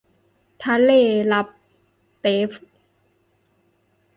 [0.63, 0.91] ทะเล
[1.31, 1.47] ลัป
[2.19, 2.51] เตฟ